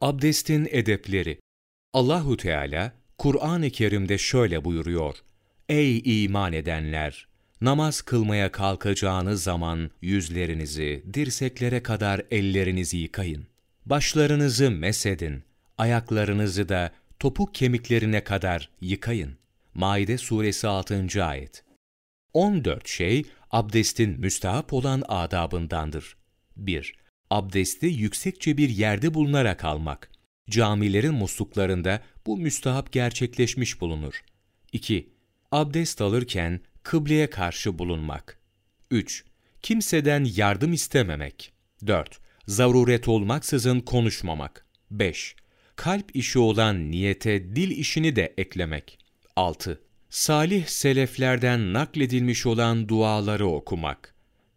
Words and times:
Abdestin 0.00 0.68
edepleri. 0.70 1.38
Allahu 1.92 2.36
Teala 2.36 2.92
Kur'an-ı 3.18 3.70
Kerim'de 3.70 4.18
şöyle 4.18 4.64
buyuruyor: 4.64 5.16
Ey 5.68 6.24
iman 6.24 6.52
edenler! 6.52 7.28
Namaz 7.60 8.02
kılmaya 8.02 8.52
kalkacağınız 8.52 9.42
zaman 9.42 9.90
yüzlerinizi, 10.02 11.04
dirseklere 11.14 11.82
kadar 11.82 12.22
ellerinizi 12.30 12.96
yıkayın. 12.96 13.46
Başlarınızı 13.86 14.70
mesedin, 14.70 15.42
ayaklarınızı 15.78 16.68
da 16.68 16.92
topuk 17.18 17.54
kemiklerine 17.54 18.24
kadar 18.24 18.70
yıkayın. 18.80 19.36
Maide 19.74 20.18
suresi 20.18 20.68
6. 20.68 21.24
ayet. 21.24 21.64
14 22.32 22.88
şey 22.88 23.24
abdestin 23.50 24.20
müstahap 24.20 24.72
olan 24.72 25.02
adabındandır. 25.08 26.16
1. 26.56 27.05
Abdesti 27.30 27.86
yüksekçe 27.86 28.56
bir 28.56 28.68
yerde 28.68 29.14
bulunarak 29.14 29.64
almak. 29.64 30.10
Camilerin 30.50 31.14
musluklarında 31.14 32.02
bu 32.26 32.36
müstahap 32.36 32.92
gerçekleşmiş 32.92 33.80
bulunur. 33.80 34.24
2. 34.72 35.10
Abdest 35.52 36.00
alırken 36.00 36.60
kıbleye 36.82 37.30
karşı 37.30 37.78
bulunmak. 37.78 38.40
3. 38.90 39.24
Kimseden 39.62 40.26
yardım 40.36 40.72
istememek. 40.72 41.52
4. 41.86 42.20
Zaruret 42.46 43.08
olmaksızın 43.08 43.80
konuşmamak. 43.80 44.66
5. 44.90 45.36
Kalp 45.76 46.16
işi 46.16 46.38
olan 46.38 46.90
niyete 46.90 47.56
dil 47.56 47.70
işini 47.70 48.16
de 48.16 48.34
eklemek. 48.38 48.98
6. 49.36 49.80
Salih 50.10 50.66
seleflerden 50.66 51.72
nakledilmiş 51.72 52.46
olan 52.46 52.88
duaları 52.88 53.46
okumak. 53.46 54.14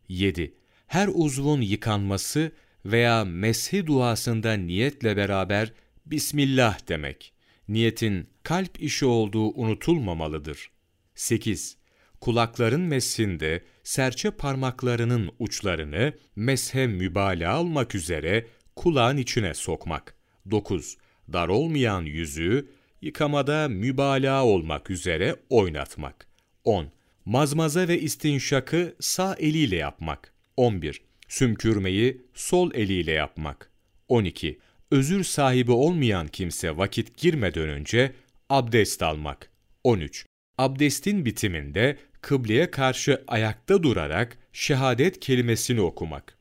7. 0.10 0.54
Her 0.90 1.10
uzvun 1.14 1.62
yıkanması 1.62 2.52
veya 2.86 3.26
meshi 3.26 3.88
duasında 3.88 4.54
niyetle 4.54 5.18
beraber 5.18 5.74
Bismillah 6.06 6.88
demek. 6.88 7.34
Niyetin 7.68 8.28
kalp 8.44 8.82
işi 8.82 9.06
olduğu 9.06 9.50
unutulmamalıdır. 9.50 10.72
8. 11.16 11.78
Kulakların 12.22 12.82
meshinde 12.82 13.64
serçe 13.84 14.32
parmaklarının 14.32 15.32
uçlarını 15.40 16.14
meshe 16.36 16.88
mübalağa 16.88 17.52
almak 17.52 17.96
üzere 17.96 18.48
kulağın 18.76 19.18
içine 19.18 19.54
sokmak. 19.54 20.16
9. 20.52 20.98
Dar 21.34 21.48
olmayan 21.48 22.02
yüzüğü 22.02 22.70
yıkamada 23.02 23.68
mübalağa 23.68 24.46
olmak 24.46 24.90
üzere 24.90 25.36
oynatmak. 25.50 26.28
10. 26.64 26.92
Mazmaza 27.26 27.88
ve 27.88 28.00
istinşakı 28.00 28.96
sağ 29.00 29.36
eliyle 29.36 29.76
yapmak. 29.76 30.39
11. 30.60 31.02
Sümkürmeyi 31.28 32.22
sol 32.34 32.72
eliyle 32.74 33.12
yapmak. 33.12 33.72
12. 34.08 34.60
Özür 34.92 35.24
sahibi 35.24 35.72
olmayan 35.72 36.28
kimse 36.28 36.78
vakit 36.78 37.18
girmeden 37.18 37.70
önce 37.70 38.12
abdest 38.50 39.04
almak. 39.04 39.52
13. 39.84 40.26
Abdestin 40.58 41.26
bitiminde 41.26 41.98
kıbleye 42.22 42.72
karşı 42.72 43.24
ayakta 43.28 43.84
durarak 43.84 44.38
şehadet 44.54 45.20
kelimesini 45.20 45.82
okumak. 45.82 46.38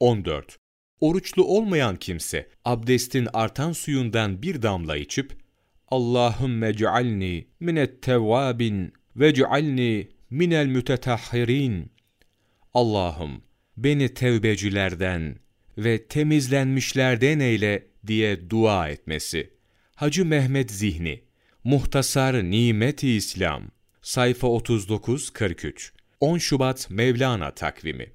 14. 0.00 0.56
Oruçlu 1.00 1.44
olmayan 1.44 1.96
kimse 1.96 2.48
abdestin 2.64 3.28
artan 3.32 3.72
suyundan 3.72 4.42
bir 4.42 4.62
damla 4.62 4.96
içip 4.96 5.32
Allahümme 5.88 6.76
cealni 6.76 7.46
minet 7.60 8.02
tevvabin 8.02 8.92
ve 9.16 9.34
cealni 9.34 10.08
minel 10.30 10.66
mütetahhirin. 10.66 11.92
Allah'ım 12.74 13.42
beni 13.76 14.14
tevbecilerden 14.14 15.36
ve 15.78 16.06
temizlenmişlerden 16.06 17.40
eyle 17.40 17.86
diye 18.06 18.50
dua 18.50 18.88
etmesi. 18.88 19.50
Hacı 19.94 20.24
Mehmet 20.24 20.70
Zihni, 20.70 21.24
Muhtasar 21.64 22.50
Nimet-i 22.50 23.08
İslam, 23.08 23.70
sayfa 24.02 24.46
39-43, 24.46 25.90
10 26.20 26.38
Şubat 26.38 26.90
Mevlana 26.90 27.54
takvimi. 27.54 28.12